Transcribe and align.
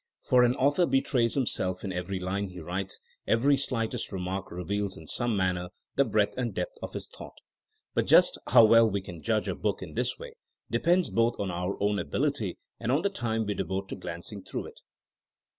For 0.23 0.41
an 0.41 0.55
author 0.55 0.87
betrays 0.87 1.35
himself 1.35 1.83
in 1.83 1.93
every 1.93 2.19
line 2.19 2.47
he 2.49 2.59
writes; 2.59 2.99
every 3.27 3.55
slightest 3.55 4.11
remark 4.11 4.49
reveals 4.49 4.97
in 4.97 5.05
some 5.05 5.37
manner 5.37 5.69
the 5.95 6.03
breadth 6.03 6.33
and 6.39 6.55
depth 6.55 6.75
of 6.81 6.93
his 6.93 7.05
thought. 7.05 7.37
But 7.93 8.07
just 8.07 8.39
how 8.47 8.65
well 8.65 8.89
we 8.89 9.01
can 9.01 9.21
judge 9.21 9.47
a 9.47 9.53
book 9.53 9.83
in 9.83 9.93
this 9.93 10.17
way 10.17 10.33
depends 10.71 11.11
both 11.11 11.39
on 11.39 11.51
our 11.51 11.77
own 11.79 11.99
ability 11.99 12.57
and 12.79 12.91
on 12.91 13.03
the 13.03 13.11
time 13.11 13.45
we 13.45 13.53
devote 13.53 13.89
to 13.89 13.95
glanc 13.95 14.31
ing 14.31 14.43
through 14.43 14.65
it. 14.69 14.79